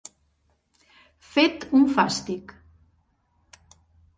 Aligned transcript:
Fet 1.35 1.67
un 1.81 1.85
fàstic. 1.99 2.55